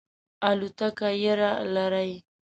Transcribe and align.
الوتکه 0.49 1.09
یره 1.23 1.51
لرئ؟ 1.73 2.11